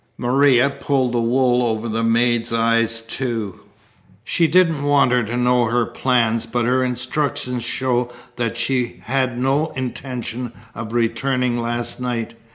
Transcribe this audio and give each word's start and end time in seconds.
Maria 0.17 0.67
pulled 0.71 1.11
the 1.11 1.21
wool 1.21 1.61
over 1.61 1.87
the 1.87 2.01
maid's 2.01 2.51
eyes, 2.51 3.01
too. 3.01 3.59
She 4.23 4.47
didn't 4.47 4.81
want 4.81 5.11
her 5.11 5.21
to 5.21 5.37
know 5.37 5.65
her 5.65 5.85
plans, 5.85 6.47
but 6.47 6.65
her 6.65 6.83
instructions 6.83 7.63
show 7.63 8.11
that 8.35 8.57
she 8.57 9.03
had 9.03 9.37
no 9.37 9.67
intention 9.75 10.53
of 10.73 10.91
returning 10.91 11.55
last 11.59 12.01
night. 12.01 12.33